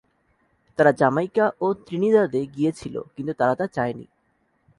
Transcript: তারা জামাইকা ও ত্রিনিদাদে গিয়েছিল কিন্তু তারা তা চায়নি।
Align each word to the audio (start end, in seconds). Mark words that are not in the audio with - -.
তারা 0.79 0.91
জামাইকা 0.91 1.45
ও 1.61 1.67
ত্রিনিদাদে 1.85 2.41
গিয়েছিল 2.55 2.95
কিন্তু 3.15 3.33
তারা 3.33 3.53
তা 3.55 3.65
চায়নি। 3.67 4.05